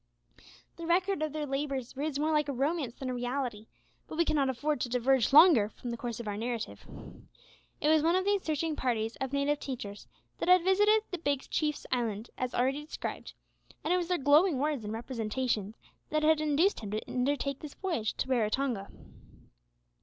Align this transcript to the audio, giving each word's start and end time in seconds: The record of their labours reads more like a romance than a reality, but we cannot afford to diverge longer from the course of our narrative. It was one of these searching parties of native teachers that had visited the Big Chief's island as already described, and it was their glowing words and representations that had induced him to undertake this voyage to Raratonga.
The 0.77 0.87
record 0.87 1.21
of 1.21 1.31
their 1.31 1.45
labours 1.45 1.95
reads 1.95 2.17
more 2.17 2.31
like 2.31 2.49
a 2.49 2.53
romance 2.53 2.95
than 2.95 3.11
a 3.11 3.13
reality, 3.13 3.67
but 4.07 4.17
we 4.17 4.25
cannot 4.25 4.49
afford 4.49 4.81
to 4.81 4.89
diverge 4.89 5.31
longer 5.31 5.69
from 5.69 5.91
the 5.91 5.95
course 5.95 6.19
of 6.19 6.27
our 6.27 6.37
narrative. 6.37 6.87
It 7.79 7.87
was 7.87 8.01
one 8.01 8.15
of 8.15 8.25
these 8.25 8.41
searching 8.41 8.75
parties 8.75 9.15
of 9.17 9.31
native 9.31 9.59
teachers 9.59 10.07
that 10.39 10.49
had 10.49 10.63
visited 10.63 11.03
the 11.11 11.19
Big 11.19 11.41
Chief's 11.51 11.85
island 11.91 12.31
as 12.35 12.55
already 12.55 12.83
described, 12.83 13.33
and 13.83 13.93
it 13.93 13.97
was 13.97 14.07
their 14.07 14.17
glowing 14.17 14.57
words 14.57 14.83
and 14.83 14.91
representations 14.91 15.75
that 16.09 16.23
had 16.23 16.41
induced 16.41 16.79
him 16.79 16.89
to 16.89 17.07
undertake 17.07 17.59
this 17.59 17.75
voyage 17.75 18.15
to 18.15 18.27
Raratonga. 18.27 18.89